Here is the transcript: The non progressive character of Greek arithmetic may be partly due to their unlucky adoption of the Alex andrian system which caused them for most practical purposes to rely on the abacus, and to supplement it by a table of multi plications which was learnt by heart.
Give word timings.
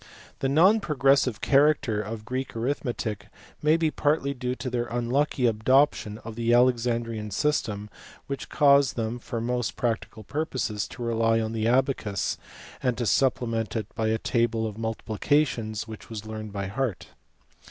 The 0.39 0.49
non 0.49 0.79
progressive 0.79 1.41
character 1.41 2.01
of 2.01 2.25
Greek 2.25 2.55
arithmetic 2.55 3.27
may 3.61 3.77
be 3.77 3.91
partly 3.91 4.33
due 4.33 4.55
to 4.55 4.67
their 4.67 4.85
unlucky 4.87 5.45
adoption 5.45 6.17
of 6.25 6.33
the 6.35 6.51
Alex 6.55 6.87
andrian 6.87 7.31
system 7.31 7.87
which 8.25 8.49
caused 8.49 8.95
them 8.95 9.19
for 9.19 9.39
most 9.39 9.75
practical 9.75 10.23
purposes 10.23 10.87
to 10.87 11.03
rely 11.03 11.39
on 11.39 11.51
the 11.51 11.67
abacus, 11.67 12.39
and 12.81 12.97
to 12.97 13.05
supplement 13.05 13.75
it 13.75 13.93
by 13.93 14.07
a 14.07 14.17
table 14.17 14.65
of 14.65 14.75
multi 14.75 15.03
plications 15.07 15.87
which 15.87 16.09
was 16.09 16.25
learnt 16.25 16.51
by 16.51 16.65
heart. 16.65 17.09